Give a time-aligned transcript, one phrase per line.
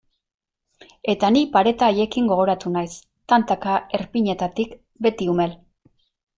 [1.13, 2.91] Eta ni pareta haiekin gogoratu naiz,
[3.35, 4.77] tantaka erpinetatik,
[5.09, 5.59] beti umel.